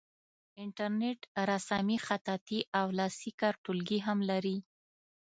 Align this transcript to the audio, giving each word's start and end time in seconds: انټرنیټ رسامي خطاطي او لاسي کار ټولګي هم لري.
انټرنیټ 0.63 1.19
رسامي 1.51 1.97
خطاطي 2.05 2.59
او 2.79 2.87
لاسي 2.97 3.31
کار 3.39 3.53
ټولګي 3.63 3.99
هم 4.07 4.19
لري. 4.29 4.57